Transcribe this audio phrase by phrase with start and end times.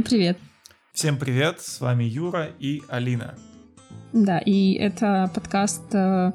[0.00, 0.38] Всем привет.
[0.94, 3.34] Всем привет, с вами Юра и Алина.
[4.14, 6.32] Да, и это подкаст, э,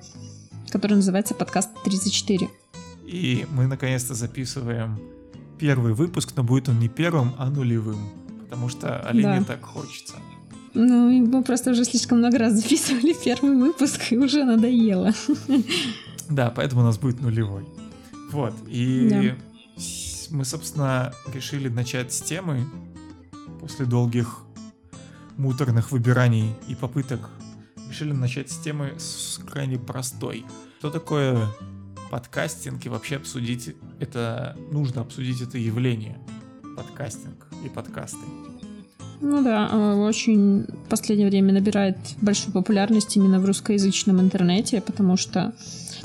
[0.70, 2.48] который называется подкаст 34.
[3.08, 5.00] И мы наконец-то записываем
[5.58, 7.98] первый выпуск, но будет он не первым, а нулевым,
[8.44, 9.46] потому что Алине да.
[9.46, 10.14] так хочется.
[10.76, 15.12] Ну, мы просто уже слишком много раз записывали первый выпуск, и уже надоело.
[16.30, 17.66] Да, поэтому у нас будет нулевой.
[18.32, 19.36] Вот, и да.
[20.30, 22.68] мы, собственно, решили начать с темы
[23.60, 24.44] после долгих
[25.38, 27.30] муторных выбираний и попыток.
[27.90, 30.46] Решили начать с темы с крайне простой.
[30.80, 31.48] Что такое
[32.12, 36.18] подкастинг и вообще обсудить это, нужно обсудить это явление,
[36.76, 38.26] подкастинг и подкасты.
[39.22, 45.18] Ну да, а, очень в последнее время набирает большую популярность именно в русскоязычном интернете, потому
[45.18, 45.54] что,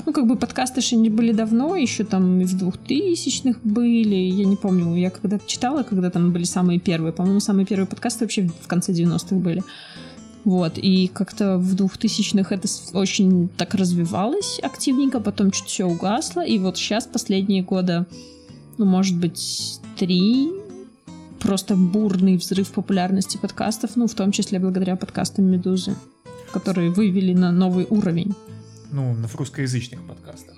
[0.05, 4.55] ну, как бы подкасты же не были давно, еще там в двухтысячных были, я не
[4.55, 8.67] помню, я когда читала, когда там были самые первые, по-моему, самые первые подкасты вообще в
[8.67, 9.63] конце 90-х были.
[10.43, 16.57] Вот, и как-то в двухтысячных это очень так развивалось активненько, потом чуть все угасло, и
[16.57, 18.07] вот сейчас последние года,
[18.77, 20.49] ну, может быть, три
[21.39, 25.95] просто бурный взрыв популярности подкастов, ну, в том числе благодаря подкастам «Медузы»,
[26.51, 28.33] которые вывели на новый уровень.
[28.91, 30.55] Ну, в русскоязычных подкастах.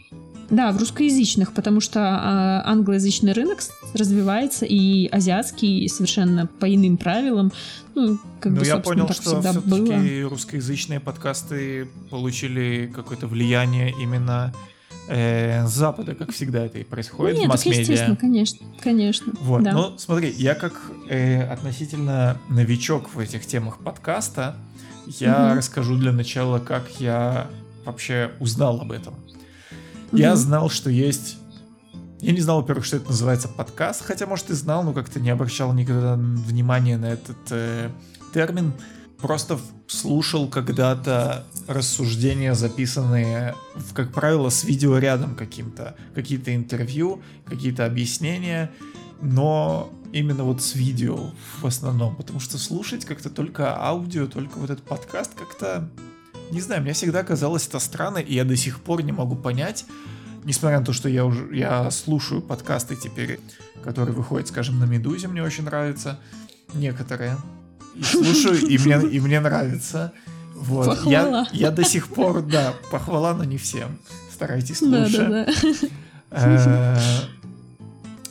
[0.49, 3.59] Да, в русскоязычных, потому что э, англоязычный рынок
[3.93, 7.51] развивается, и азиатский совершенно по иным правилам.
[7.95, 14.53] Ну, как Но бы, я понял, что все-таки русскоязычные подкасты получили какое-то влияние именно
[15.07, 17.81] э, с Запада, как всегда это и происходит Нет, в масс-медиа.
[17.81, 19.33] естественно, конечно, конечно.
[19.39, 19.71] Вот, да.
[19.71, 20.79] ну смотри, я как
[21.09, 24.55] э, относительно новичок в этих темах подкаста,
[25.19, 25.57] я угу.
[25.57, 27.47] расскажу для начала, как я
[27.85, 29.13] вообще узнал об этом.
[30.11, 30.17] Угу.
[30.17, 31.37] Я знал, что есть...
[32.19, 35.29] Я не знал, во-первых, что это называется подкаст, хотя, может, и знал, но как-то не
[35.29, 37.89] обращал никогда внимания на этот э,
[38.33, 38.73] термин
[39.23, 39.57] просто
[39.87, 43.55] слушал когда-то рассуждения, записанные,
[43.93, 45.95] как правило, с видео рядом каким-то.
[46.13, 48.69] Какие-то интервью, какие-то объяснения,
[49.21, 52.17] но именно вот с видео в основном.
[52.17, 55.89] Потому что слушать как-то только аудио, только вот этот подкаст как-то...
[56.51, 59.85] Не знаю, мне всегда казалось это странно, и я до сих пор не могу понять,
[60.43, 63.39] несмотря на то, что я уже я слушаю подкасты теперь,
[63.83, 66.19] которые выходят, скажем, на Медузе, мне очень нравятся
[66.73, 67.37] некоторые
[67.95, 70.13] и слушаю, и мне, и мне нравится.
[70.55, 70.87] Вот.
[70.87, 71.47] Похвала.
[71.51, 73.97] Я, я до сих пор, да, похвала, но не всем.
[74.31, 75.47] Старайтесь лучше.
[76.31, 77.01] Да, да, да.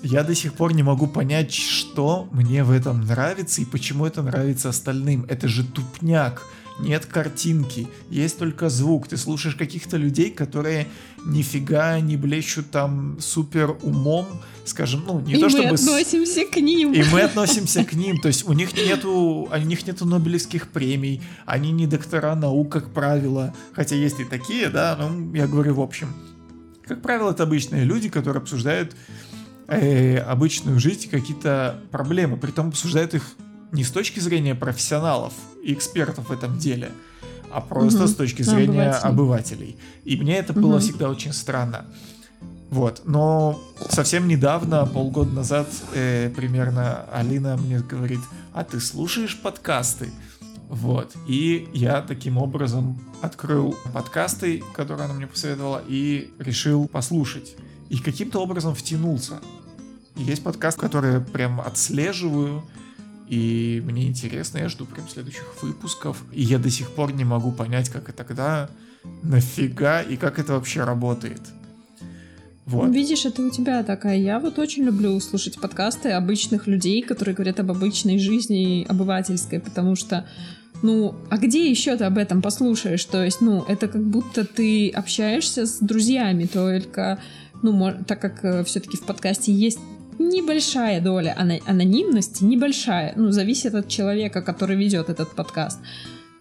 [0.02, 4.22] Я до сих пор не могу понять, что мне в этом нравится и почему это
[4.22, 5.24] нравится остальным.
[5.28, 6.42] Это же тупняк
[6.82, 9.08] нет картинки, есть только звук.
[9.08, 10.88] Ты слушаешь каких-то людей, которые
[11.24, 14.26] нифига не блещут там супер умом,
[14.64, 15.68] скажем, ну, не и то чтобы...
[15.68, 16.92] мы относимся к ним.
[16.92, 21.22] И мы относимся к ним, то есть у них нету, у них нету Нобелевских премий,
[21.46, 25.80] они не доктора наук, как правило, хотя есть и такие, да, ну, я говорю в
[25.80, 26.12] общем.
[26.84, 28.96] Как правило, это обычные люди, которые обсуждают
[29.68, 33.22] э, обычную жизнь, какие-то проблемы, при том обсуждают их
[33.70, 36.92] не с точки зрения профессионалов и экспертов в этом деле,
[37.50, 38.08] а просто угу.
[38.08, 39.76] с точки зрения обывателей.
[39.76, 39.76] обывателей.
[40.04, 40.62] И мне это угу.
[40.62, 41.86] было всегда очень странно.
[42.70, 48.20] Вот, но совсем недавно, полгода назад, э, примерно, Алина мне говорит,
[48.54, 50.08] а ты слушаешь подкасты?
[50.70, 57.56] Вот, и я таким образом открыл подкасты, которые она мне посоветовала, и решил послушать.
[57.90, 59.34] И каким-то образом втянулся.
[60.16, 62.64] Есть подкаст, который прям отслеживаю,
[63.32, 66.22] и мне интересно, я жду прям следующих выпусков.
[66.32, 68.68] И я до сих пор не могу понять, как это тогда,
[69.22, 71.40] нафига и как это вообще работает.
[72.66, 72.90] Вот.
[72.92, 74.18] Видишь, это у тебя такая.
[74.18, 79.96] Я вот очень люблю слушать подкасты обычных людей, которые говорят об обычной жизни обывательской, потому
[79.96, 80.28] что
[80.82, 83.04] ну, а где еще ты об этом послушаешь?
[83.06, 87.18] То есть, ну, это как будто ты общаешься с друзьями, только,
[87.62, 89.78] ну, так как э, все-таки в подкасте есть
[90.18, 91.36] небольшая доля
[91.66, 95.78] анонимности, небольшая, ну, зависит от человека, который ведет этот подкаст,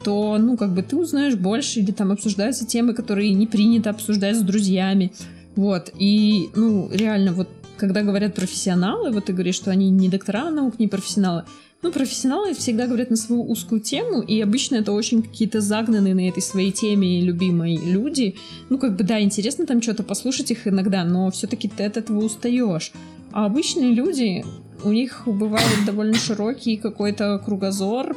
[0.03, 4.37] то, ну, как бы ты узнаешь больше, или там обсуждаются темы, которые не принято обсуждать
[4.37, 5.13] с друзьями.
[5.55, 10.49] Вот, и, ну, реально, вот, когда говорят профессионалы, вот ты говоришь, что они не доктора
[10.49, 11.43] наук, не профессионалы,
[11.81, 16.29] ну, профессионалы всегда говорят на свою узкую тему, и обычно это очень какие-то загнанные на
[16.29, 18.35] этой своей теме любимые люди.
[18.69, 22.23] Ну, как бы, да, интересно там что-то послушать их иногда, но все-таки ты от этого
[22.23, 22.91] устаешь.
[23.31, 24.43] А обычные люди,
[24.83, 28.15] у них бывает довольно широкий какой-то кругозор,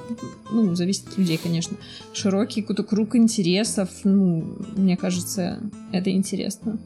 [0.51, 1.77] ну, зависит от людей, конечно,
[2.13, 5.61] широкий какой-то круг интересов, ну, мне кажется,
[5.93, 6.79] это интересно.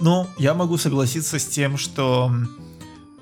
[0.00, 2.30] Ну, я могу согласиться с тем, что,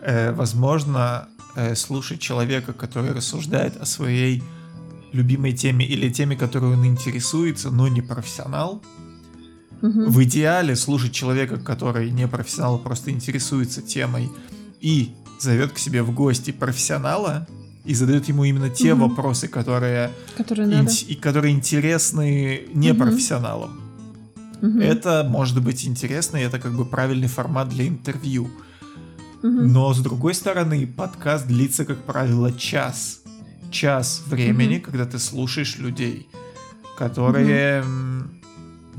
[0.00, 4.42] э, возможно, э, слушать человека, который рассуждает о своей
[5.12, 8.82] любимой теме или теме, которой он интересуется, но не профессионал.
[9.82, 10.10] Угу.
[10.10, 14.28] В идеале слушать человека, который не профессионал, а просто интересуется темой
[14.80, 17.46] и зовет к себе в гости профессионала
[17.84, 19.08] и задает ему именно те угу.
[19.08, 20.92] вопросы, которые, которые, надо.
[21.06, 23.80] и, которые интересны непрофессионалам.
[24.60, 24.80] Угу.
[24.80, 28.50] Это может быть интересно, и это как бы правильный формат для интервью.
[29.42, 29.48] Угу.
[29.48, 33.22] Но с другой стороны, подкаст длится, как правило, час.
[33.70, 34.84] Час времени, угу.
[34.86, 36.28] когда ты слушаешь людей,
[36.96, 37.88] которые, угу.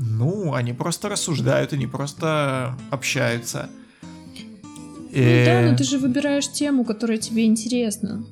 [0.00, 3.68] Ну, они просто рассуждают, они просто общаются.
[4.02, 5.44] Ну и...
[5.44, 8.24] да, но ты же выбираешь тему, которая тебе интересна.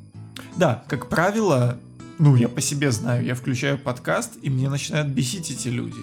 [0.56, 1.78] Да, как правило,
[2.18, 6.00] ну, я по себе знаю, я включаю подкаст, и мне начинают бесить эти люди.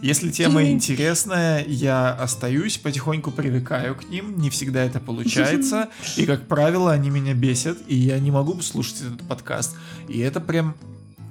[0.00, 6.46] Если тема интересная, я остаюсь, потихоньку привыкаю к ним, не всегда это получается, и, как
[6.46, 9.76] правило, они меня бесят, и я не могу слушать этот подкаст.
[10.08, 10.74] И это прям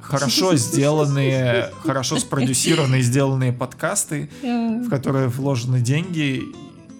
[0.06, 6.44] хорошо сделанные, хорошо спродюсированные, сделанные подкасты, в которые вложены деньги,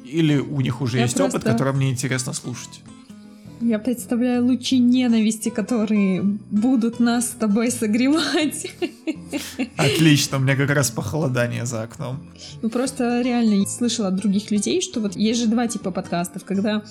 [0.06, 2.82] или у них уже есть опыт, который мне интересно слушать.
[3.62, 8.68] Я представляю лучи ненависти, которые будут нас с тобой согревать.
[9.78, 12.20] Отлично, у меня как раз похолодание за окном.
[12.62, 16.84] Ну просто реально слышала от других людей, что вот есть же два типа подкастов, когда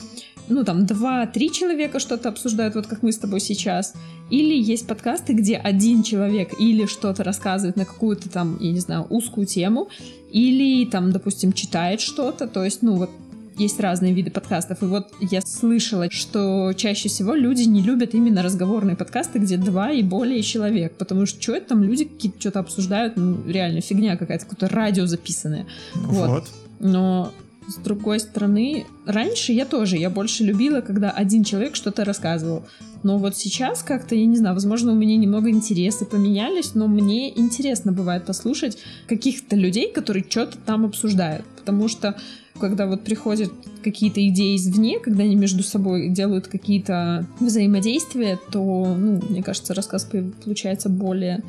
[0.48, 3.94] ну там два-три человека что-то обсуждают, вот как мы с тобой сейчас,
[4.30, 9.06] или есть подкасты, где один человек или что-то рассказывает на какую-то там, я не знаю,
[9.10, 9.88] узкую тему,
[10.30, 13.10] или там, допустим, читает что-то, то есть, ну вот
[13.56, 14.82] есть разные виды подкастов.
[14.82, 19.92] И вот я слышала, что чаще всего люди не любят именно разговорные подкасты, где два
[19.92, 20.96] и более человек.
[20.96, 25.06] Потому что что это там люди какие-то что-то обсуждают, ну, реально фигня какая-то, какое-то радио
[25.06, 25.66] записанное.
[25.94, 26.28] Вот.
[26.28, 26.50] вот.
[26.80, 27.32] Но
[27.68, 32.64] с другой стороны, раньше я тоже, я больше любила, когда один человек что-то рассказывал.
[33.02, 37.38] Но вот сейчас как-то, я не знаю, возможно, у меня немного интересы поменялись, но мне
[37.38, 41.44] интересно бывает послушать каких-то людей, которые что-то там обсуждают.
[41.58, 42.16] Потому что
[42.58, 43.50] когда вот приходят
[43.82, 48.60] какие-то идеи извне, когда они между собой делают какие-то взаимодействия, то,
[48.96, 50.08] ну, мне кажется, рассказ
[50.44, 51.42] получается более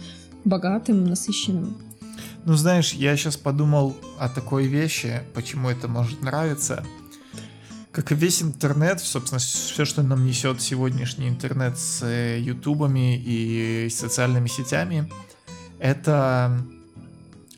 [0.43, 1.77] богатым, насыщенным.
[2.45, 6.85] Ну, знаешь, я сейчас подумал о такой вещи, почему это может нравиться.
[7.91, 13.89] Как и весь интернет, собственно, все, что нам несет сегодняшний интернет с э, ютубами и
[13.89, 15.11] социальными сетями,
[15.79, 16.61] это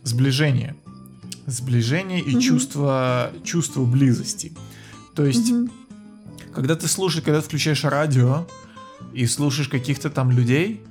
[0.04, 0.76] сближение
[1.48, 2.42] сближение и угу.
[2.42, 4.54] чувство, чувство близости.
[5.16, 5.70] То есть, угу.
[6.54, 8.46] когда ты слушаешь, когда ты включаешь радио
[9.14, 10.84] и слушаешь каких-то там людей,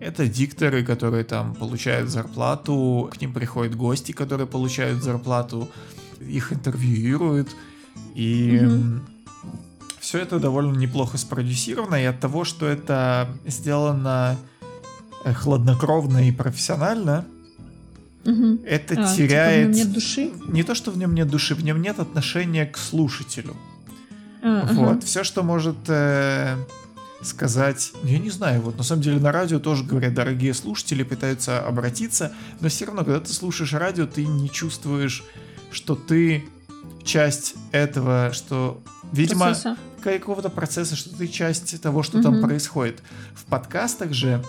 [0.00, 5.68] это дикторы, которые там получают зарплату, к ним приходят гости, которые получают зарплату,
[6.20, 7.48] их интервьюируют,
[8.14, 9.00] и угу.
[10.00, 14.36] все это довольно неплохо спродюсировано, и от того, что это сделано
[15.24, 17.24] э, хладнокровно и профессионально,
[18.24, 18.60] Угу.
[18.66, 19.72] Это а, теряет...
[19.74, 20.30] Типа в нем нет души?
[20.48, 23.56] Не то, что в нем нет души, в нем нет отношения к слушателю.
[24.42, 24.88] А, вот.
[24.90, 25.00] Ага.
[25.00, 26.56] Все, что может э,
[27.22, 27.92] сказать...
[28.02, 31.60] Ну, я не знаю, вот на самом деле на радио тоже говорят, дорогие слушатели пытаются
[31.60, 35.24] обратиться, но все равно, когда ты слушаешь радио, ты не чувствуешь,
[35.72, 36.44] что ты
[37.04, 38.80] часть этого, что,
[39.12, 39.76] видимо, процесса.
[40.02, 42.24] какого-то процесса, что ты часть того, что угу.
[42.24, 43.02] там происходит.
[43.34, 44.42] В подкастах же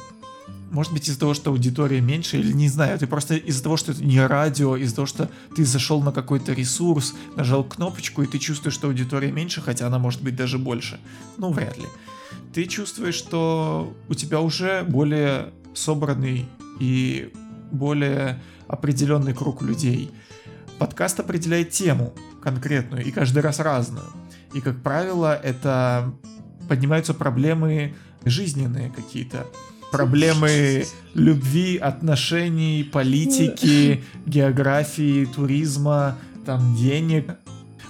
[0.71, 3.91] может быть из-за того, что аудитория меньше, или не знаю, ты просто из-за того, что
[3.91, 8.38] это не радио, из-за того, что ты зашел на какой-то ресурс, нажал кнопочку, и ты
[8.38, 10.99] чувствуешь, что аудитория меньше, хотя она может быть даже больше.
[11.38, 11.85] Ну, вряд ли.
[12.53, 16.48] Ты чувствуешь, что у тебя уже более собранный
[16.79, 17.31] и
[17.71, 20.12] более определенный круг людей.
[20.77, 24.05] Подкаст определяет тему конкретную и каждый раз разную.
[24.53, 26.13] И, как правило, это
[26.67, 27.95] поднимаются проблемы
[28.25, 29.45] жизненные какие-то
[29.91, 37.38] проблемы любви, отношений, политики, географии, туризма, там денег.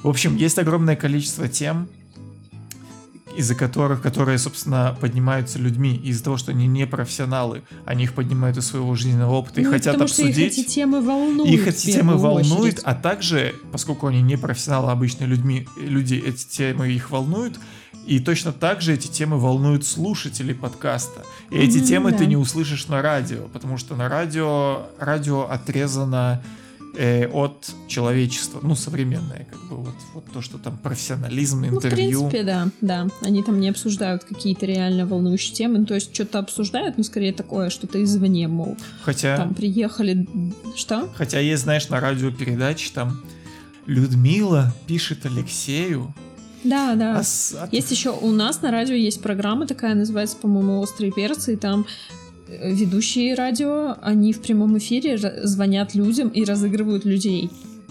[0.03, 1.89] В общем, есть огромное количество тем,
[3.36, 8.57] из-за которых, которые, собственно, поднимаются людьми, из-за того, что они не профессионалы, они их поднимают
[8.57, 10.33] из своего жизненного опыта и ну, хотят потому обсудить.
[10.33, 11.53] Что их эти темы волнуют.
[11.53, 16.48] Их эти темы волнуют, а также, поскольку они не профессионалы, а обычные людьми, люди, эти
[16.48, 17.59] темы их волнуют,
[18.05, 21.24] и точно так же эти темы волнуют слушателей подкаста.
[21.51, 22.17] И эти mm-hmm, темы да.
[22.17, 26.41] ты не услышишь на радио, потому что на радио радио отрезано
[26.96, 32.22] э, от человечества, ну современное, как бы вот, вот то, что там профессионализм, интервью.
[32.22, 33.08] Ну, в принципе, да, да.
[33.22, 37.34] Они там не обсуждают какие-то реально волнующие темы, ну, то есть что-то обсуждают, но скорее
[37.34, 38.77] такое, что-то извне, мол.
[39.03, 39.38] Хотя...
[39.38, 40.27] Там приехали...
[40.75, 41.10] Что?
[41.15, 43.22] Хотя есть, знаешь, на радио передачи там
[43.86, 46.13] Людмила пишет Алексею,
[46.63, 47.17] Да, да.
[47.17, 47.55] А с...
[47.72, 51.86] Есть еще у нас на радио есть программа такая, называется, по-моему, «Острые перцы», и там
[52.63, 57.50] ведущие радио, они в прямом эфире звонят людям и разыгрывают людей.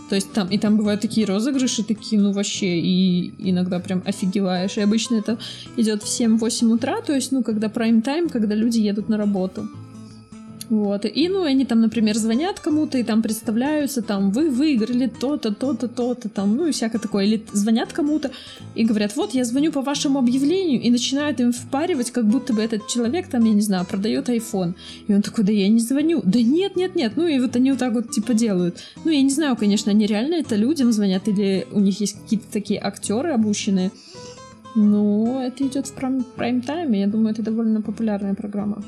[0.09, 4.79] То есть там, и там бывают такие розыгрыши, такие, ну вообще, и иногда прям офигеваешь.
[4.79, 5.38] И обычно это
[5.77, 9.69] идет в 7-8 утра, то есть, ну, когда прайм-тайм, когда люди едут на работу.
[10.70, 11.06] Вот.
[11.06, 15.88] И, ну, они там, например, звонят кому-то и там представляются, там, вы выиграли то-то, то-то,
[15.88, 17.25] то-то, там, ну, и всякое такое.
[17.25, 18.30] Или звонят кому-то
[18.75, 22.62] и говорят, вот, я звоню по вашему объявлению, и начинают им впаривать, как будто бы
[22.62, 24.75] этот человек, там, я не знаю, продает iPhone.
[25.06, 26.20] И он такой, да я не звоню.
[26.25, 27.12] Да нет, нет, нет.
[27.16, 28.76] Ну, и вот они вот так вот, типа, делают.
[29.04, 32.52] Ну, я не знаю, конечно, они реально это людям звонят, или у них есть какие-то
[32.52, 33.90] такие актеры обученные.
[34.75, 37.00] Ну, это идет в прайм-тайме.
[37.00, 38.84] Я думаю, это довольно популярная программа.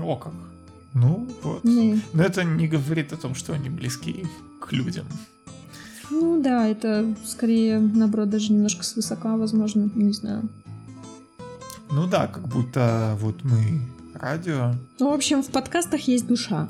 [0.00, 0.32] О как.
[0.94, 1.64] Ну, вот.
[1.64, 2.00] Не.
[2.12, 4.26] Но это не говорит о том, что они близки
[4.60, 5.06] к людям.
[6.10, 10.48] Ну да, это скорее, наоборот, даже немножко свысока, возможно, не знаю.
[11.90, 13.80] Ну да, как будто вот мы
[14.14, 14.74] радио.
[14.98, 16.68] Ну, в общем, в подкастах есть душа.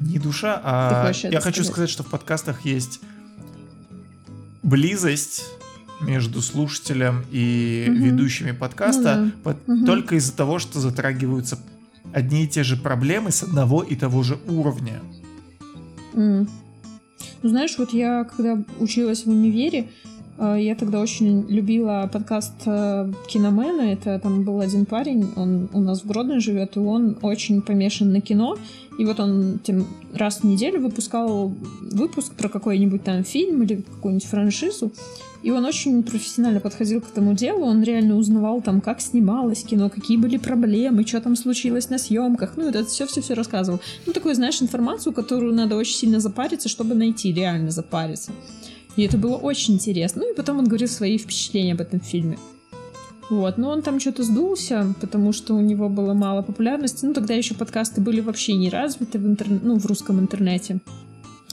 [0.00, 3.00] Не душа, а я хочу сказать, что в подкастах есть
[4.62, 5.44] близость
[6.00, 7.96] между слушателем и угу.
[7.98, 9.32] ведущими подкаста ну, да.
[9.42, 9.86] по- угу.
[9.86, 11.58] только из-за того, что затрагиваются
[12.12, 15.00] одни и те же проблемы с одного и того же уровня.
[16.14, 16.48] Mm.
[17.42, 19.88] Знаешь, вот я, когда училась в универе,
[20.38, 23.92] э, я тогда очень любила подкаст э, Киномена.
[23.92, 28.12] Это там был один парень, он у нас в Гродно живет, и он очень помешан
[28.12, 28.56] на кино.
[28.98, 34.28] И вот он тем раз в неделю выпускал выпуск про какой-нибудь там фильм или какую-нибудь
[34.28, 34.92] франшизу.
[35.42, 39.90] И он очень профессионально подходил к этому делу, он реально узнавал там, как снималось кино,
[39.90, 43.80] какие были проблемы, что там случилось на съемках, ну, это все-все-все рассказывал.
[44.06, 48.30] Ну, такую, знаешь, информацию, которую надо очень сильно запариться, чтобы найти, реально запариться.
[48.96, 50.22] И это было очень интересно.
[50.22, 52.38] Ну, и потом он говорил свои впечатления об этом фильме.
[53.30, 57.06] Вот, но он там что-то сдулся, потому что у него было мало популярности.
[57.06, 59.48] Ну, тогда еще подкасты были вообще не развиты в, интер...
[59.48, 60.80] ну, в русском интернете.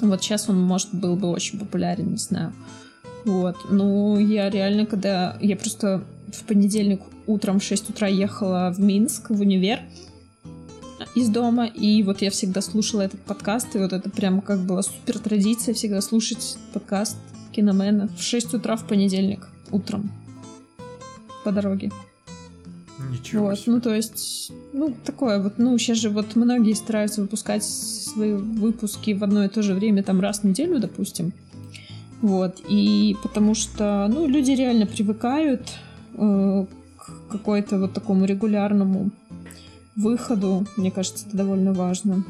[0.01, 2.53] Вот сейчас он, может, был бы очень популярен, не знаю.
[3.25, 3.55] Вот.
[3.69, 5.37] Ну, я реально, когда...
[5.41, 9.79] Я просто в понедельник утром в 6 утра ехала в Минск, в универ
[11.15, 14.81] из дома, и вот я всегда слушала этот подкаст, и вот это прям как была
[14.81, 17.17] супер традиция всегда слушать подкаст
[17.51, 20.11] Киномена в 6 утра в понедельник утром
[21.43, 21.91] по дороге.
[23.11, 23.73] Ничего вот, себе.
[23.73, 29.11] ну то есть, ну такое вот, ну сейчас же вот многие стараются выпускать свои выпуски
[29.11, 31.33] в одно и то же время, там раз в неделю, допустим.
[32.21, 35.61] Вот, и потому что, ну, люди реально привыкают
[36.15, 36.65] э,
[36.97, 39.11] к какой-то вот такому регулярному
[39.95, 42.25] выходу, мне кажется, это довольно важно.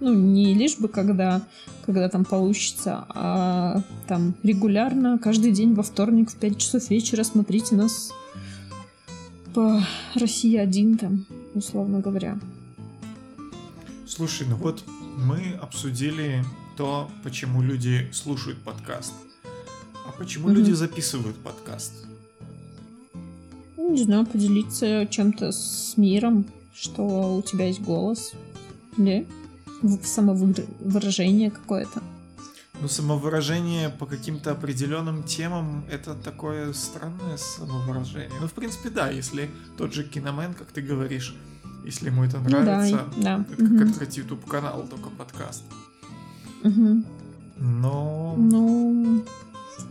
[0.00, 1.42] Ну, не лишь бы когда,
[1.84, 7.76] когда там получится, а там регулярно, каждый день во вторник в 5 часов вечера смотрите
[7.76, 8.12] нас
[9.54, 9.82] по
[10.14, 12.38] России один там, условно говоря.
[14.06, 14.84] Слушай, ну вот
[15.16, 16.42] мы обсудили
[16.80, 19.12] то, почему люди слушают подкаст.
[20.06, 20.54] А почему угу.
[20.54, 21.92] люди записывают подкаст?
[23.76, 28.32] Ну, не знаю, поделиться чем-то с миром, что у тебя есть голос.
[28.96, 29.26] Или
[30.02, 32.02] самовыражение какое-то.
[32.80, 38.40] Ну, самовыражение по каким-то определенным темам это такое странное самовыражение.
[38.40, 41.36] Ну, в принципе, да, если тот же киномен, как ты говоришь,
[41.84, 43.46] если ему это нравится, да, да.
[43.52, 43.78] это угу.
[43.78, 45.64] как открыть YouTube канал, только подкаст.
[46.62, 47.02] Угу.
[47.58, 48.34] Но.
[48.38, 49.24] Ну.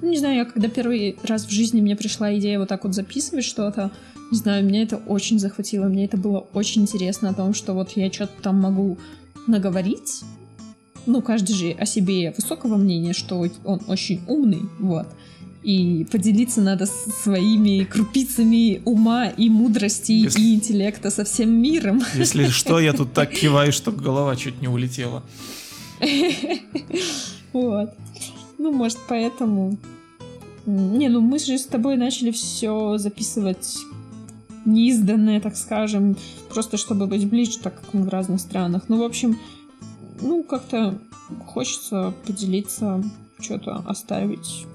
[0.02, 2.94] Ну, не знаю, я когда первый раз в жизни мне пришла идея вот так вот
[2.94, 3.92] записывать что-то,
[4.32, 7.92] не знаю, меня это очень захватило, мне это было очень интересно о том, что вот
[7.96, 8.98] я что-то там могу
[9.48, 10.22] наговорить,
[11.06, 15.08] ну, каждый же о себе высокого мнения, что он очень умный, вот,
[15.64, 20.42] и поделиться надо своими крупицами ума и мудрости Если...
[20.42, 22.02] и интеллекта со всем миром.
[22.16, 25.24] Если что, я тут так киваю, что голова чуть не улетела.
[27.54, 27.96] Вот.
[28.60, 29.78] Ну, может, поэтому...
[30.66, 33.78] Не, ну мы же с тобой начали все записывать
[34.66, 36.16] неизданное, так скажем,
[36.50, 38.84] просто чтобы быть ближе, так как мы в разных странах.
[38.88, 39.40] Ну, в общем,
[40.22, 41.00] ну, как-то
[41.48, 43.04] хочется поделиться,
[43.40, 44.66] что-то оставить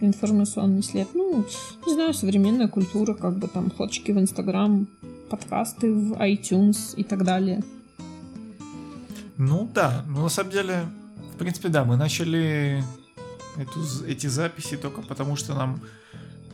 [0.00, 1.08] информационный след.
[1.14, 1.44] Ну,
[1.86, 4.86] не знаю, современная культура, как бы там фоточки в Инстаграм,
[5.30, 7.62] подкасты в iTunes и так далее.
[9.36, 10.86] Ну да, ну на самом деле,
[11.34, 12.82] в принципе, да, мы начали
[13.56, 15.80] эту, эти записи только потому, что нам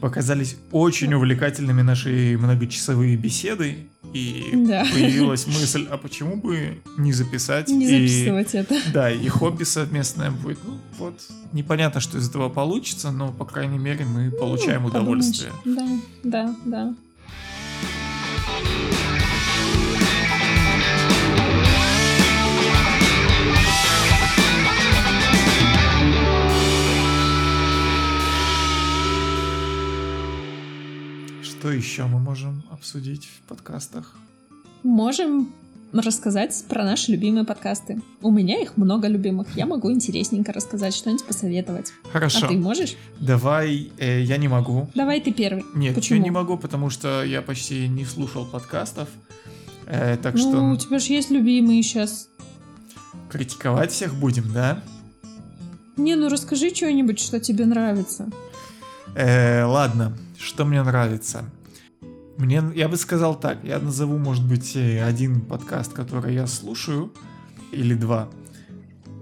[0.01, 3.87] показались очень увлекательными наши многочасовые беседы.
[4.15, 4.85] и Да.
[4.91, 7.69] появилась мысль, а почему бы не записать?
[7.69, 8.81] Не и- записывать это.
[8.93, 10.59] Да, и хобби совместное будет.
[10.65, 11.21] Ну, вот,
[11.53, 15.53] непонятно, что из этого получится, но, по крайней мере, мы получаем Ну, удовольствие.
[15.65, 15.87] Да,
[16.25, 16.95] да, да.
[31.81, 34.15] Еще мы можем обсудить в подкастах?
[34.83, 35.51] Можем
[35.93, 38.03] рассказать про наши любимые подкасты.
[38.21, 39.49] У меня их много любимых.
[39.57, 41.93] Я могу интересненько рассказать, что-нибудь посоветовать.
[42.13, 42.47] Хорошо.
[42.47, 42.97] А ты можешь?
[43.19, 44.91] Давай, э, я не могу.
[44.95, 45.65] Давай ты первый.
[45.75, 46.19] Нет, Почему?
[46.19, 49.09] я не могу, потому что я почти не слушал подкастов.
[49.87, 52.29] Э, так ну, что у тебя же есть любимые сейчас.
[53.31, 54.83] критиковать всех будем, да?
[55.97, 58.29] Не, ну расскажи что-нибудь, что тебе нравится.
[59.17, 61.45] Э, ладно, что мне нравится.
[62.41, 67.13] Мне, я бы сказал так, я назову, может быть, э, один подкаст, который я слушаю,
[67.71, 68.31] или два.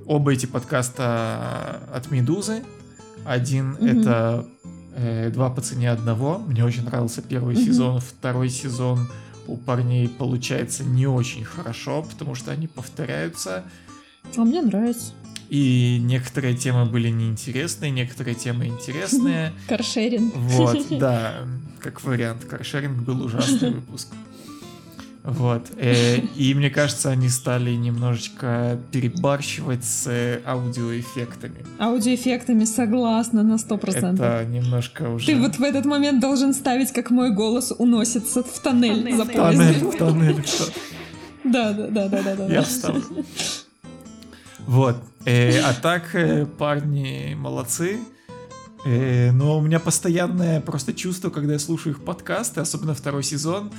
[0.06, 2.62] Оба эти подкаста от Медузы.
[3.24, 3.86] Один Мгм.
[3.86, 4.46] это
[4.94, 6.38] э, «Два по цене одного».
[6.38, 7.64] Мне очень нравился первый Мгм.
[7.64, 8.00] сезон.
[8.00, 9.08] Второй сезон
[9.48, 13.64] у парней получается не очень хорошо, потому что они повторяются.
[14.36, 15.12] А мне нравится.
[15.48, 19.52] И некоторые темы были неинтересные, некоторые темы интересные.
[19.68, 20.34] Каршеринг.
[20.34, 21.34] Вот, да,
[21.80, 22.44] как вариант.
[22.44, 24.08] Каршеринг был ужасный выпуск.
[25.24, 25.66] Вот.
[25.76, 30.06] э, И мне кажется, они стали немножечко перебарщивать с
[30.46, 31.66] аудиоэффектами.
[31.78, 34.14] Аудиоэффектами согласна на 100%.
[34.14, 35.26] Это немножко уже...
[35.26, 39.96] Ты вот в этот момент должен ставить, как мой голос уносится в тоннель Тоннель, в
[39.98, 40.46] тоннель.
[40.46, 40.72] что-
[41.44, 42.46] Да, да, да, да, да, да.
[42.46, 42.96] Я встал.
[44.68, 44.96] Вот.
[45.24, 47.98] э, А так, э, парни молодцы.
[48.84, 53.72] Э, Но у меня постоянное просто чувство, когда я слушаю их подкасты, особенно второй сезон,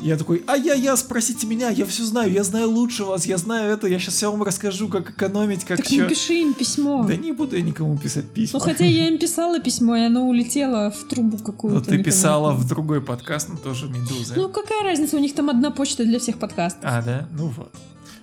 [0.00, 3.88] я такой, ай-я-я, спросите меня, я все знаю, я знаю лучше вас, я знаю это,
[3.88, 6.02] я сейчас все вам расскажу, как экономить, как Так все.
[6.04, 7.04] напиши им письмо.
[7.08, 8.60] Да не буду я никому писать письма.
[8.60, 11.80] Ну, хотя я им писала письмо, и оно улетело в трубу какую-то.
[11.80, 14.34] Ну, ты писала в другой подкаст, но тоже Медузы.
[14.36, 16.82] Ну, какая разница, у них там одна почта для всех подкастов.
[16.84, 17.28] А, да?
[17.32, 17.74] Ну вот.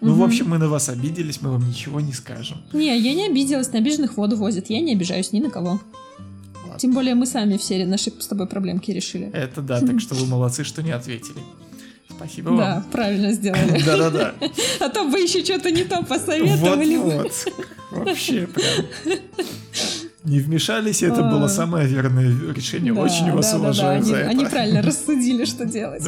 [0.03, 2.57] Ну, в общем, мы на вас обиделись, мы вам ничего не скажем.
[2.73, 5.79] Не, я не обиделась, на обиженных воду возят, я не обижаюсь ни на кого.
[6.63, 6.79] Ладно.
[6.79, 9.29] Тем более мы сами все наши с тобой проблемки решили.
[9.33, 11.37] Это да, так что вы молодцы, что не ответили.
[12.09, 12.57] Спасибо вам.
[12.57, 13.81] Да, правильно сделали.
[13.85, 14.33] Да-да-да.
[14.79, 16.97] А то бы еще что-то не то посоветовали.
[16.97, 17.31] вот.
[17.91, 19.19] Вообще прям.
[20.23, 21.31] Не вмешались, это А.
[21.31, 22.93] было самое верное решение.
[22.93, 24.29] Очень вас уважаю за это.
[24.29, 26.03] Они правильно рассудили, что делать.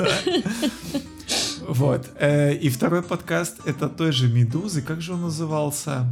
[1.78, 2.10] Вот.
[2.20, 4.82] Э, И второй подкаст это той же Медузы.
[4.82, 6.06] Как же он назывался?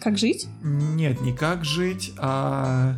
[0.00, 0.46] Как жить?
[0.62, 2.94] Нет, не как жить, а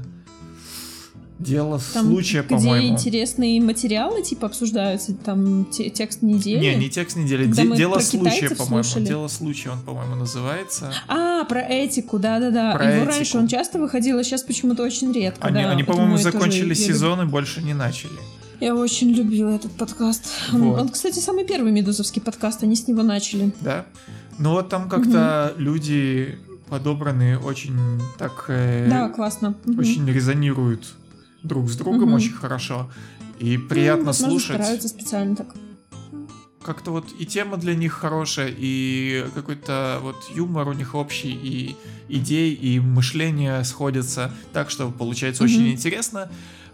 [1.38, 2.88] дело Там, случая, где по-моему.
[2.94, 6.58] интересные материалы, типа, обсуждаются, там те- текст недели.
[6.58, 8.82] Не, не текст недели, де- дело случая, по-моему.
[8.82, 9.06] слушали.
[9.06, 10.92] Дело случая он, по-моему, называется.
[11.06, 12.74] А, про этику, да-да-да.
[12.74, 13.12] Про Его этику.
[13.16, 15.46] раньше он часто выходил, а сейчас почему-то очень редко.
[15.46, 18.18] Они, да, они по-моему, тоже- закончили я сезон и больше не начали.
[18.60, 20.26] Я очень любила этот подкаст.
[20.52, 20.80] Он- Вот.
[20.80, 23.52] Он, кстати, самый первый медузовский подкаст, они с него начали.
[23.60, 23.86] Да?
[24.38, 27.78] Ну вот там как-то люди подобраны очень
[28.18, 28.44] так...
[28.48, 29.54] э, Да, классно.
[29.64, 29.78] Мгм.
[29.78, 30.86] очень резонируют
[31.42, 32.14] друг с другом Мгм.
[32.14, 32.90] очень хорошо.
[33.38, 34.56] И приятно Ну, слушать.
[34.56, 35.54] стараются специально так.
[36.62, 41.76] Как-то вот и тема для них хорошая, и какой-то вот юмор у них общий, и
[42.08, 45.70] идей, и мышление сходятся так, что получается очень Мгм.
[45.72, 46.28] интересно.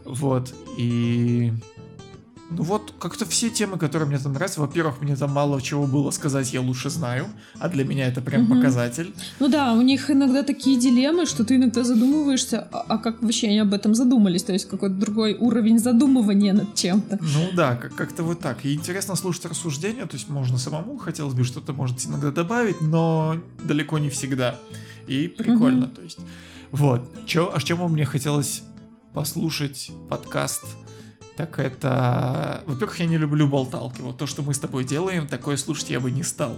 [0.04, 1.52] Вот, и...
[2.50, 6.10] Ну вот, как-то все темы, которые мне там нравятся, во-первых, мне там мало чего было
[6.10, 7.26] сказать, я лучше знаю,
[7.58, 8.56] а для меня это прям Мгм.
[8.58, 9.12] показатель.
[9.40, 13.48] Ну да, у них иногда такие дилеммы, что ты иногда задумываешься, а, а как вообще
[13.48, 14.44] они об этом задумались?
[14.44, 17.18] То есть какой-то другой уровень задумывания над чем-то.
[17.22, 18.64] Ну да, как- как-то вот так.
[18.64, 23.36] И интересно слушать рассуждения, то есть можно самому, хотелось бы что-то, может, иногда добавить, но
[23.64, 24.60] далеко не всегда.
[25.08, 25.90] И прикольно, Мгм.
[25.96, 26.18] то есть.
[26.72, 27.10] Вот.
[27.26, 28.62] Чё, а с чему мне хотелось
[29.14, 30.64] послушать подкаст?
[31.36, 32.62] Так это...
[32.66, 34.00] Во-первых, я не люблю болталки.
[34.00, 36.56] Вот то, что мы с тобой делаем, такое слушать я бы не стал.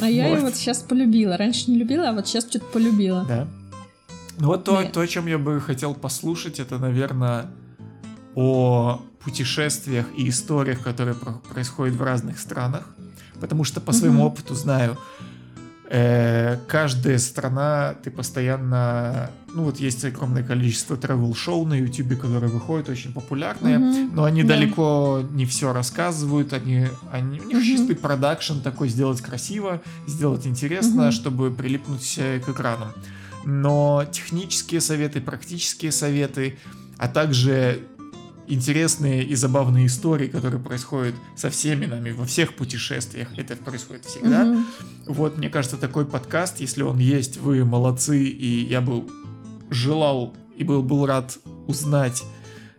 [0.00, 0.34] А я Вот.
[0.36, 1.36] ее вот сейчас полюбила.
[1.36, 3.24] Раньше не любила, а вот сейчас что-то полюбила.
[3.26, 3.48] Да.
[4.38, 4.92] Ну вот то, Нет.
[4.92, 7.46] то, о чем я бы хотел послушать, это, наверное,
[8.34, 12.84] о путешествиях и историях, которые про- происходят в разных странах.
[13.40, 14.26] Потому что по своему Мгм.
[14.26, 14.98] опыту знаю,
[15.92, 19.30] э, каждая страна, ты постоянно...
[19.54, 23.78] Ну вот есть огромное количество travel-шоу на YouTube, которые выходят, очень популярные.
[23.78, 24.14] Мгм.
[24.14, 24.54] Но они Да.
[24.54, 27.64] далеко не все рассказывают, они, они, у них Мгм.
[27.64, 31.12] чистый продакшн такой, сделать красиво, сделать интересно, Мгм.
[31.12, 32.92] чтобы прилипнуть э, к экранам.
[33.44, 36.56] Но технические советы, практические советы,
[36.96, 37.80] а также
[38.52, 43.28] интересные и забавные истории, которые происходят со всеми нами во всех путешествиях.
[43.36, 44.44] Это происходит всегда.
[44.44, 44.66] Мгм.
[45.06, 49.06] Вот, мне кажется, такой подкаст, если он есть, вы молодцы, и я бы
[49.70, 52.22] желал и был, был рад узнать,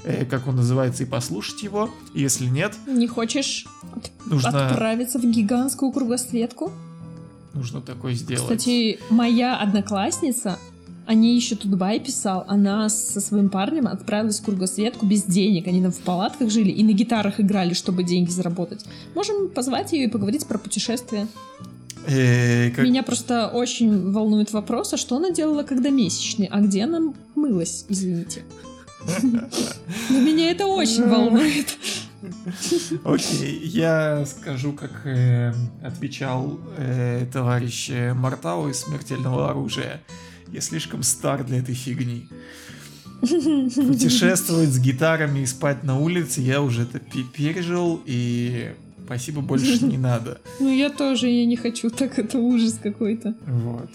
[0.04, 1.90] э, как он называется, и послушать его.
[2.14, 6.72] Если нет, Не хочешь от- нужно, отправиться в гигантскую кругосветку?
[7.54, 8.42] нужно такое сделать.
[8.42, 10.58] Кстати, моя одноклассница,
[11.06, 15.68] они еще тут бай писал, она со своим парнем отправилась в кругосветку без денег.
[15.68, 18.86] Они там в палатках жили и на гитарах играли, чтобы деньги заработать.
[19.16, 21.28] Можем позвать ее и поговорить про путешествия.
[22.08, 26.48] Э, как- Меня просто очень волнует вопрос, а что она делала, когда месячный?
[26.52, 28.44] А где она мылась, извините?
[30.10, 31.78] Меня это очень волнует.
[33.04, 40.02] Окей, я скажу, как э, отвечал э, товарищ Мартау из «Смертельного оружия».
[40.54, 42.28] Я слишком стар для этой фигни.
[43.22, 48.74] Путешествовать с гитарами и спать на улице я уже это пе- пережил, и
[49.06, 50.40] спасибо больше не надо.
[50.60, 53.36] Ну я тоже, я не хочу, так это ужас какой-то.
[53.48, 53.90] Вот.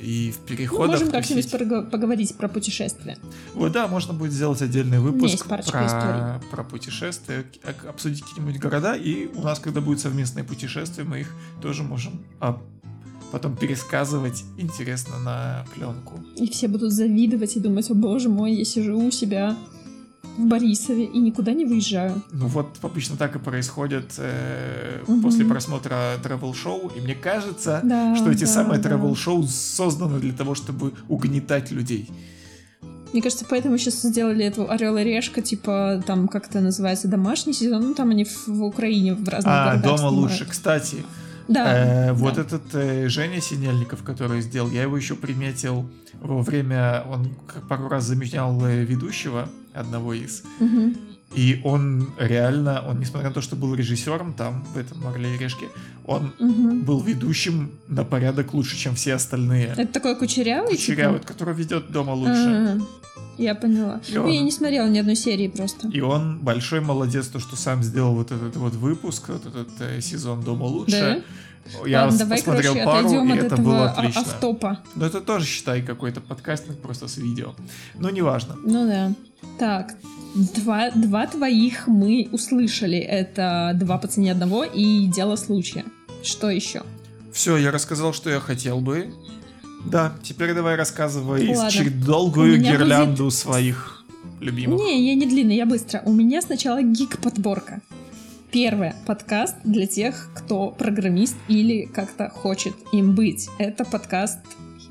[0.00, 1.90] И в Ну, переходах можем как-нибудь тусить.
[1.90, 3.18] поговорить про путешествия.
[3.54, 6.40] Вот, да, можно будет сделать отдельный выпуск про, историй.
[6.50, 11.30] про путешествия, к- обсудить какие-нибудь города, и у нас, когда будет совместное путешествие, мы их
[11.60, 12.22] тоже можем
[13.30, 16.20] потом пересказывать интересно на пленку.
[16.36, 19.56] И все будут завидовать и думать, о боже мой, я сижу у себя
[20.36, 22.22] в Борисове и никуда не выезжаю.
[22.32, 25.22] Ну вот обычно так и происходит э, Мгм.
[25.22, 28.90] после просмотра travel-шоу, и мне кажется, Да, что эти да, самые да.
[28.90, 32.08] travel-шоу созданы для того, чтобы угнетать людей.
[33.12, 37.52] Мне кажется, поэтому сейчас сделали эту Орел и Решка, типа, там, как это называется, домашний
[37.52, 37.82] сезон.
[37.88, 40.16] Ну, там они в, в Украине, в разных А, городах дома снимают.
[40.32, 40.46] лучше.
[40.48, 40.98] Кстати,
[41.50, 42.08] Да.
[42.08, 42.42] Э, вот да.
[42.42, 45.84] этот э, Женя Синельников, который сделал, я его еще приметил
[46.20, 47.34] во время, он
[47.68, 50.96] пару раз заменял э, ведущего одного из, Мгм.
[51.34, 55.38] и он реально, он несмотря на то, что был режиссером там, в этом «Орле и
[55.38, 55.66] Решке»,
[56.06, 56.80] он Мгм.
[56.82, 59.74] был ведущим на порядок лучше, чем все остальные.
[59.76, 60.76] Это такой кучерявый?
[60.76, 60.80] типа?
[60.80, 62.32] Кучерявый, который ведет дома лучше.
[62.32, 62.78] А,
[63.40, 64.00] Я поняла.
[64.06, 65.88] И Ну, он- я не смотрела ни одной серии просто.
[65.88, 70.00] И он большой молодец, то, что сам сделал вот этот вот выпуск, вот этот э,
[70.02, 71.22] сезон «Дома лучше».
[71.86, 74.20] Я Ладно, давай, посмотрел короче, пару, отойдем и от это этого было отлично.
[74.22, 74.78] автопа.
[74.96, 77.54] Но это тоже, считай, какой-то подкастинг просто с видео.
[77.98, 78.56] Но неважно.
[78.64, 79.12] Ну да.
[79.58, 79.94] Так,
[80.34, 82.98] два, два твоих мы услышали.
[82.98, 85.84] Это «Два по цене одного» и «Дело случая».
[86.22, 86.82] Что еще?
[87.32, 89.12] Все, я рассказал, что я хотел бы.
[89.84, 91.90] Да, теперь давай рассказывай Ладно.
[92.04, 94.04] долгую гирлянду своих
[94.40, 94.80] любимых.
[94.80, 96.02] Не, я не длинный, я быстро.
[96.04, 97.80] У меня сначала гик-подборка.
[98.50, 98.94] Первое.
[99.06, 103.48] Подкаст для тех, кто программист или как-то хочет им быть.
[103.58, 104.38] Это подкаст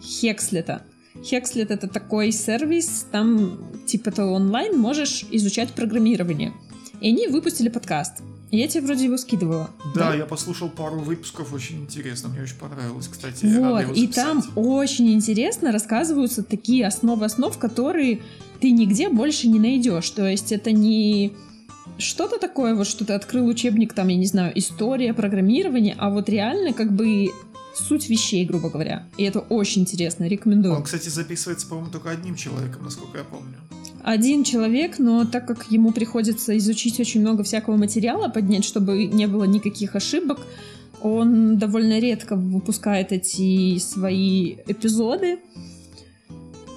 [0.02, 0.84] Хекслета.
[1.23, 6.54] Хекслет это такой сервис, там типа ты онлайн можешь изучать программирование.
[7.02, 8.21] И они выпустили подкаст.
[8.51, 9.69] Я тебе вроде его скидывала.
[9.93, 13.45] Да, я послушал пару выпусков, очень интересно, мне очень понравилось, кстати.
[13.45, 18.21] Вот, и там очень интересно рассказываются такие основы основ, которые
[18.59, 20.09] ты нигде больше не найдешь.
[20.09, 21.33] То есть это не
[21.97, 26.29] что-то такое, вот что ты открыл учебник, там, я не знаю, история, программирование, а вот
[26.29, 27.29] реально как бы
[27.75, 29.07] суть вещей, грубо говоря.
[29.17, 30.75] И это очень интересно, рекомендую.
[30.75, 33.57] Он, кстати, записывается, по-моему, только одним человеком, насколько я помню.
[34.03, 39.27] Один человек, но так как ему приходится изучить очень много всякого материала, поднять, чтобы не
[39.27, 40.39] было никаких ошибок,
[41.01, 45.39] он довольно редко выпускает эти свои эпизоды.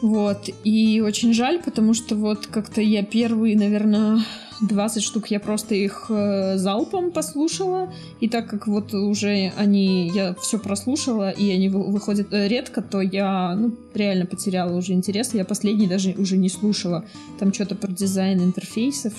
[0.01, 4.25] Вот, и очень жаль, потому что вот как-то я первые, наверное,
[4.63, 10.35] 20 штук я просто их э, залпом послушала, и так как вот уже они, я
[10.35, 15.35] все прослушала, и они вы- выходят э, редко, то я, ну, реально потеряла уже интерес,
[15.35, 17.05] я последний даже уже не слушала.
[17.39, 19.13] Там что-то про дизайн интерфейсов,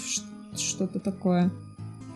[0.56, 1.52] что-то такое.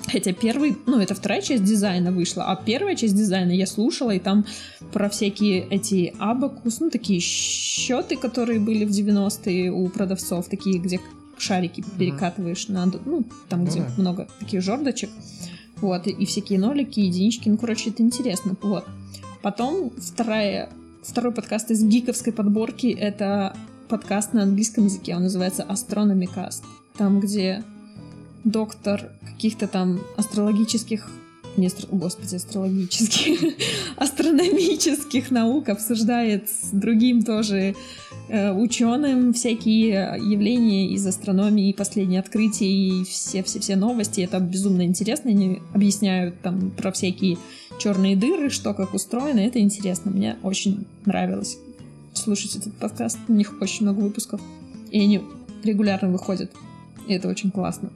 [0.09, 4.19] Хотя первый, ну, это вторая часть дизайна вышла, а первая часть дизайна я слушала, и
[4.19, 4.45] там
[4.93, 11.01] про всякие эти абакус, ну, такие счеты, которые были в 90-е у продавцов, такие, где
[11.39, 11.89] шарики Мгм.
[11.97, 13.89] перекатываешь на, ну, там, Ну где да.
[13.97, 15.09] много таких жердочек.
[15.81, 18.85] Вот, и, и всякие нолики, единички, ну, короче, это интересно, вот.
[19.43, 20.69] Потом вторая,
[21.03, 23.55] второй подкаст из гиковской подборки, это
[23.87, 26.63] подкаст на английском языке, он называется Astronomy Cast.
[26.97, 27.63] Там, где
[28.43, 31.07] доктор каких-то там астрологических
[31.57, 31.87] не астро...
[31.91, 33.55] господи, астрологических,
[33.97, 37.75] астрономических наук обсуждает с другим тоже
[38.29, 44.21] э, ученым всякие явления из астрономии, последние открытия и все-все-все новости.
[44.21, 45.31] Это безумно интересно.
[45.31, 47.37] Они объясняют там про всякие
[47.79, 49.39] черные дыры, что как устроено.
[49.39, 50.11] Это интересно.
[50.11, 51.57] Мне очень нравилось
[52.13, 53.17] слушать этот подкаст.
[53.27, 54.41] У них очень много выпусков.
[54.91, 55.21] И они
[55.63, 56.51] регулярно выходят.
[57.07, 57.91] И это очень классно.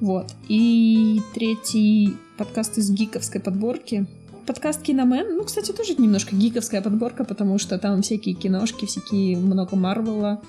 [0.00, 0.34] Вот.
[0.48, 4.06] И третий подкаст из гиковской подборки.
[4.46, 5.36] Подкаст Киномен.
[5.36, 10.40] Ну, кстати, тоже немножко гиковская подборка, потому что там всякие киношки, всякие много Марвела,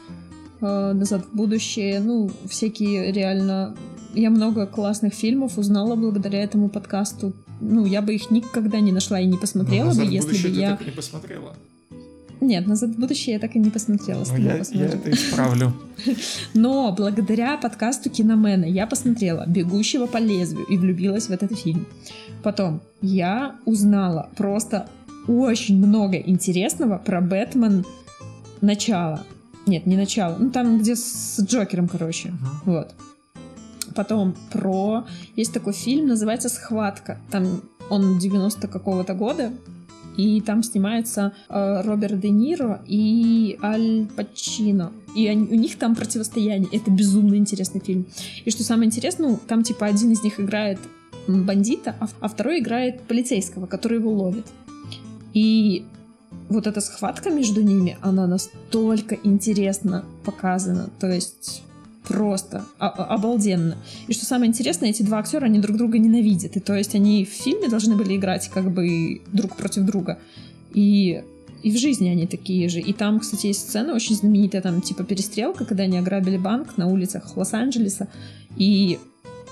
[0.61, 1.99] э, Назад в будущее.
[1.99, 3.75] Ну, всякие реально...
[4.13, 7.33] Я много классных фильмов узнала благодаря этому подкасту.
[7.59, 10.77] Ну, я бы их никогда не нашла и не посмотрела бы, если бы я...
[10.83, 11.55] Не посмотрела.
[12.41, 14.23] Нет, «Назад в будущее» я так и не посмотрела.
[14.29, 15.73] Ну, я, я это исправлю.
[16.53, 21.87] Но благодаря подкасту Киномена я посмотрела «Бегущего по лезвию» и влюбилась в этот фильм.
[22.43, 24.87] Потом я узнала просто
[25.27, 27.85] очень много интересного про «Бэтмен.
[28.61, 29.23] Начало».
[29.65, 30.37] Нет, не начало.
[30.37, 32.29] Ну, там, где с Джокером, короче.
[32.29, 32.35] Uh-huh.
[32.65, 32.95] Вот.
[33.95, 35.05] Потом про...
[35.35, 37.19] Есть такой фильм, называется «Схватка».
[37.31, 39.51] Там он 90 какого-то года,
[40.17, 44.91] и там снимается э, Роберт Де Ниро и Аль Пачино.
[45.15, 46.69] И они, у них там противостояние.
[46.71, 48.07] Это безумно интересный фильм.
[48.43, 50.79] И что самое интересное, ну, там типа один из них играет
[51.27, 54.45] бандита, а, а второй играет полицейского, который его ловит.
[55.33, 55.85] И
[56.49, 60.89] вот эта схватка между ними, она настолько интересно показана.
[60.99, 61.63] То есть
[62.07, 63.77] просто обалденно.
[64.07, 66.55] И что самое интересное, эти два актера, они друг друга ненавидят.
[66.55, 70.19] И то есть они в фильме должны были играть как бы друг против друга.
[70.73, 71.21] И
[71.63, 72.79] и в жизни они такие же.
[72.79, 76.87] И там, кстати, есть сцена очень знаменитая, там типа перестрелка, когда они ограбили банк на
[76.87, 78.07] улицах Лос-Анджелеса.
[78.55, 78.99] И,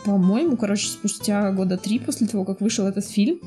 [0.06, 3.40] по-моему, короче, спустя года три после того, как вышел этот фильм,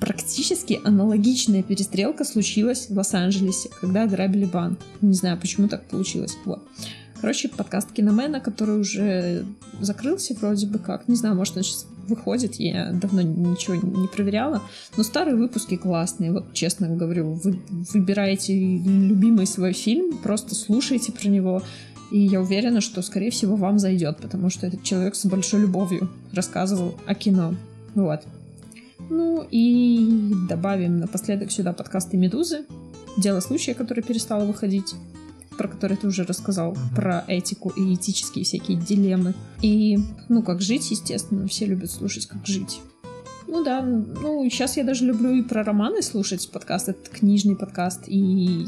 [0.00, 4.80] практически аналогичная перестрелка случилась в Лос-Анджелесе, когда ограбили банк.
[5.00, 6.36] Не знаю, почему так получилось.
[6.44, 6.60] Вот.
[7.22, 9.44] Короче, подкаст Киномена, который уже
[9.80, 11.06] закрылся вроде бы как.
[11.06, 14.60] Не знаю, может, он сейчас выходит, я давно ничего не проверяла.
[14.96, 16.32] Но старые выпуски классные.
[16.32, 17.60] Вот честно говорю, вы
[17.94, 21.62] выбираете любимый свой фильм, просто слушайте про него.
[22.10, 26.10] И я уверена, что, скорее всего, вам зайдет, потому что этот человек с большой любовью
[26.32, 27.54] рассказывал о кино.
[27.94, 28.22] Вот.
[29.10, 32.64] Ну и добавим напоследок сюда подкасты «Медузы».
[33.16, 34.94] Дело случая, которое перестало выходить
[35.56, 36.94] про который ты уже рассказал, uh-huh.
[36.94, 39.34] про этику и этические всякие дилеммы.
[39.60, 42.80] И, ну, как жить, естественно, все любят слушать, как жить.
[43.46, 48.04] Ну да, ну сейчас я даже люблю и про романы слушать подкаст, это книжный подкаст
[48.06, 48.66] и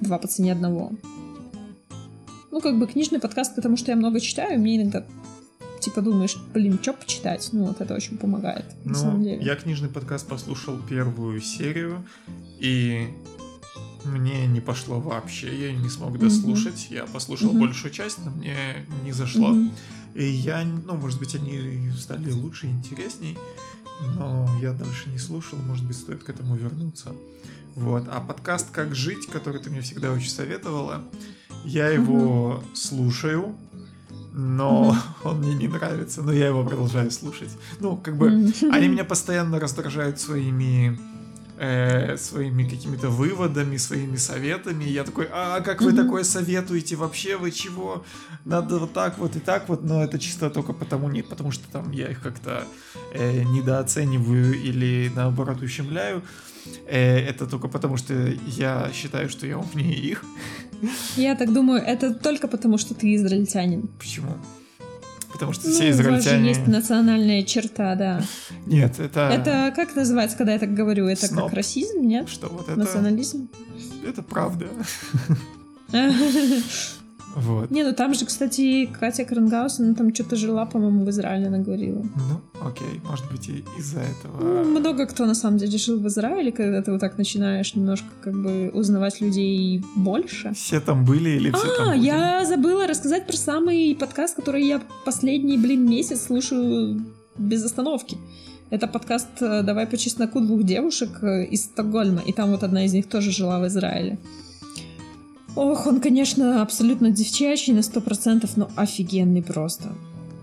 [0.00, 0.92] два по цене одного.
[2.50, 5.04] Ну, как бы книжный подкаст, потому что я много читаю, мне иногда
[5.80, 7.50] типа думаешь, блин, что почитать?
[7.52, 9.44] Ну, вот это очень помогает, ну, на самом деле.
[9.44, 12.06] Я книжный подкаст послушал первую серию,
[12.58, 13.08] и
[14.04, 16.88] мне не пошло вообще, я не смог дослушать.
[16.90, 16.94] Mm-hmm.
[16.94, 17.60] Я послушал mm-hmm.
[17.60, 19.50] большую часть, но мне не зашло.
[19.50, 19.70] Mm-hmm.
[20.14, 23.36] И я, ну, может быть, они стали лучше и интересней,
[24.16, 27.12] но я дальше не слушал, может быть, стоит к этому вернуться.
[27.74, 28.04] Вот.
[28.08, 31.02] А подкаст «Как жить», который ты мне всегда очень советовала,
[31.64, 32.76] я его mm-hmm.
[32.76, 33.56] слушаю,
[34.32, 35.28] но mm-hmm.
[35.28, 37.50] он мне не нравится, но я его продолжаю слушать.
[37.80, 38.70] Ну, как бы, mm-hmm.
[38.70, 40.98] они меня постоянно раздражают своими
[41.58, 44.84] э, своими какими-то выводами, своими советами.
[44.84, 47.36] Я такой, а как вы такое советуете вообще?
[47.36, 48.04] Вы чего?
[48.44, 51.64] Надо вот так вот и так вот, но это чисто только потому, не потому что
[51.70, 52.64] там я их как-то
[53.12, 56.22] э, недооцениваю или наоборот ущемляю.
[56.86, 58.14] Э, это только потому, что
[58.46, 60.24] я считаю, что я умнее их.
[61.16, 63.88] Я так думаю, это только потому, что ты израильтянин.
[63.98, 64.36] Почему?
[65.34, 66.14] Потому что все ну, израильтяне...
[66.14, 68.22] У вас же есть национальная черта, да.
[68.66, 69.28] Нет, это...
[69.28, 71.08] Это как называется, когда я так говорю?
[71.08, 71.46] Это Сноб.
[71.46, 72.28] как расизм, нет?
[72.28, 72.78] Что вот это...
[72.78, 73.48] Национализм?
[74.06, 74.68] Это правда.
[77.34, 77.70] Вот.
[77.70, 81.58] Не, ну там же, кстати, Катя Крангаус, она там что-то жила, по-моему, в Израиле, она
[81.58, 82.02] говорила.
[82.02, 84.40] Ну, окей, может быть, и из-за этого.
[84.40, 88.06] Ну, много кто на самом деле жил в Израиле, когда ты вот так начинаешь немножко
[88.22, 90.52] как бы узнавать людей больше.
[90.54, 94.66] Все там были или все а, там А, я забыла рассказать про самый подкаст, который
[94.66, 97.04] я последний, блин, месяц слушаю
[97.36, 98.16] без остановки.
[98.70, 102.84] Это подкаст э, «Давай по чесноку двух девушек» э, из Стокгольма, и там вот одна
[102.84, 104.18] из них тоже жила в Израиле.
[105.56, 109.92] Ох, он, конечно, абсолютно девчачий на сто процентов, но офигенный просто.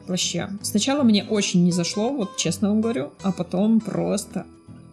[0.08, 0.50] Вообще.
[0.62, 4.46] Сначала мне очень не зашло, вот честно вам говорю, а потом просто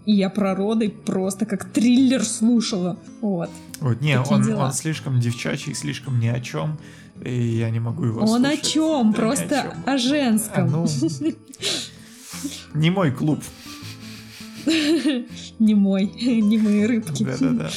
[0.09, 2.99] и я про роды просто как триллер слушала.
[3.21, 3.51] Вот.
[3.81, 6.79] Вот, не, он, он слишком девчачий, слишком ни о чем.
[7.23, 8.59] И я не могу его Он слушать.
[8.59, 9.11] о чем?
[9.11, 9.83] Да просто о, чем.
[9.85, 10.65] о женском.
[10.65, 10.87] А, ну,
[12.73, 13.41] не мой клуб.
[15.59, 17.25] Не мой, не мои рыбки.
[17.25, 17.71] Да-да-да.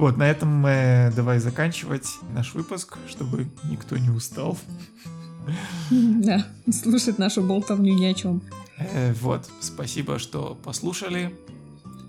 [0.00, 4.56] Вот, на этом мы давай заканчивать наш выпуск, чтобы никто не устал.
[5.90, 8.40] Да, слушать нашу болтовню ни о чем.
[8.78, 11.34] Э, вот, спасибо, что послушали.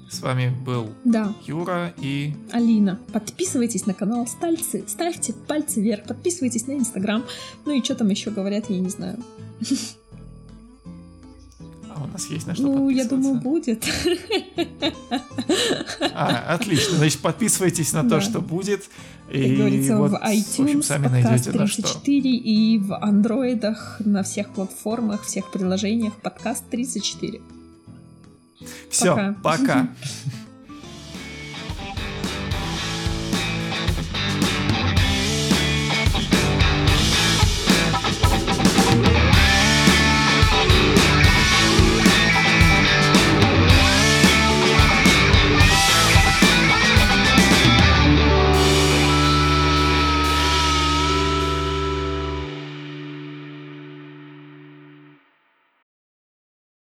[0.10, 1.34] С вами был да.
[1.46, 2.98] Юра и Алина.
[3.12, 7.26] Подписывайтесь на канал Стальцы, ставьте пальцы вверх, подписывайтесь на Инстаграм.
[7.66, 9.18] Ну и что там еще говорят, я не знаю.
[12.12, 13.86] Нас есть на что Ну, я думаю, будет.
[16.14, 16.98] А, отлично.
[16.98, 18.22] Значит, подписывайтесь на то, Да.
[18.22, 18.90] что будет.
[19.28, 21.82] Как И говорится, вот, в iTunes, в общем, сами найдете на что.
[21.84, 27.40] 34 и в андроидах на всех платформах, всех приложениях подкаст 34.
[28.90, 29.36] Все, Пока.
[29.42, 29.88] пока.